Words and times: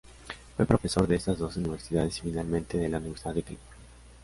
Fue 0.57 0.65
profesor 0.65 1.07
de 1.07 1.15
estas 1.17 1.37
dos 1.37 1.57
universidades 1.57 2.17
y 2.17 2.21
finalmente 2.21 2.75
de 2.79 2.89
la 2.89 2.97
Universidad 2.97 3.35
de 3.35 3.43
California. 3.43 3.77